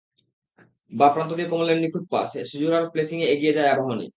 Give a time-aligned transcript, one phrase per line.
[0.91, 4.07] বাঁ প্রান্ত দিয়ে কোমলের নিখুঁত পাস, সিজোবার প্লেসিংয়ে এগিয়ে যায় আবাহনী।